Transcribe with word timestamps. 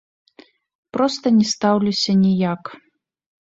Проста 0.97 1.33
не 1.37 1.45
стаўлюся 1.53 2.19
ніяк. 2.25 2.77